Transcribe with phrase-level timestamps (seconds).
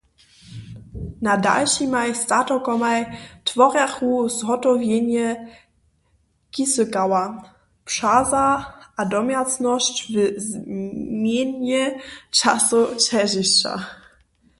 [1.25, 2.97] Na dalšimaj statokomaj
[3.49, 5.27] tworjachu zhotowjenje
[6.53, 7.23] kisykała,
[7.89, 8.47] přaza
[8.99, 10.15] a domjacnosć w
[10.49, 11.83] změnje
[12.39, 13.73] časow ćežišća.